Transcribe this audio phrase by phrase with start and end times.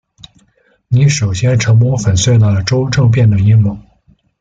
[0.87, 3.77] 你首先成功粉碎了周政变的阴谋。